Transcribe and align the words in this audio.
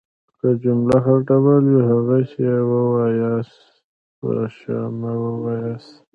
که 0.39 0.49
جمله 0.63 0.95
هر 1.05 1.19
ډول 1.29 1.63
وي 1.69 1.81
هغسي 1.89 2.41
يې 2.47 2.57
وایاست. 2.93 3.57
س 3.67 3.69
په 4.19 4.29
ش 4.55 4.59
مه 4.99 5.11
واياست. 5.43 5.93